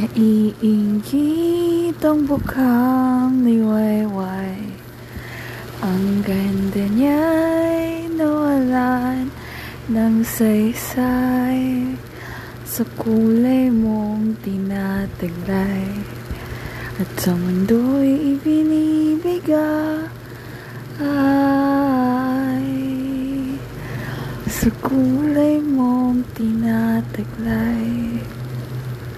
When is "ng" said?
9.92-10.24